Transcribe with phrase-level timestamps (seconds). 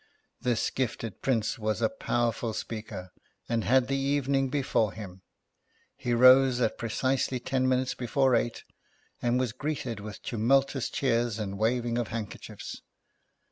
[0.41, 3.11] This gifted Prince was a powerful speaker,
[3.47, 5.21] and had the evening before him.
[5.95, 8.63] He rose at precisely ten minutes before eight,
[9.21, 12.81] and was greeted with tumultuous cheers and waving of handkerchiefs.